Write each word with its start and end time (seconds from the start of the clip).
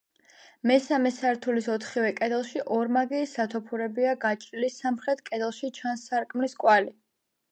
მესამე 0.69 1.09
სართულის 1.15 1.67
ოთხივე 1.73 2.07
კედელში 2.19 2.63
ორმაგი 2.77 3.19
სათოფურებია 3.33 4.15
გაჭრილი 4.25 4.69
სამხრეთ 4.79 5.21
კედელში 5.31 5.71
ჩანს 5.81 6.07
სარკმლის 6.09 6.57
კვალი. 6.65 6.91